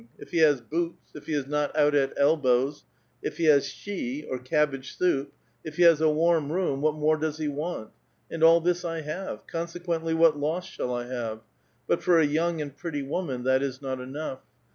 If 0.17 0.31
he 0.31 0.39
has 0.39 0.61
boots, 0.61 1.11
if 1.13 1.27
he 1.27 1.33
is 1.33 1.45
not 1.45 1.77
out 1.77 1.93
at 1.93 2.13
elbows, 2.17 2.85
if 3.21 3.37
he 3.37 3.43
has 3.43 3.67
shchi 3.67 4.25
[cabbage 4.43 4.97
soup], 4.97 5.31
if 5.63 5.75
he 5.75 5.83
has 5.83 6.01
a 6.01 6.09
warm 6.09 6.51
room, 6.51 6.81
what 6.81 6.95
more 6.95 7.17
does 7.17 7.37
he 7.37 7.47
want? 7.47 7.91
And 8.31 8.41
all 8.43 8.61
this 8.61 8.83
I 8.83 9.01
have; 9.01 9.45
con 9.45 9.67
sequently, 9.67 10.15
what 10.15 10.39
loss 10.39 10.65
shall 10.65 10.91
I 10.95 11.05
have? 11.05 11.41
But 11.85 12.01
for 12.01 12.17
a 12.17 12.25
young 12.25 12.61
and 12.61 12.75
l^retty 12.75 13.07
woman 13.07 13.43
that 13.43 13.61
is 13.61 13.79
not 13.79 13.99
enough 14.01 14.39